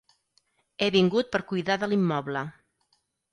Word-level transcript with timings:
He 0.81 0.87
vingut 0.95 1.29
per 1.35 1.41
cuidar 1.51 1.77
de 1.85 1.91
l'immoble. 1.93 2.43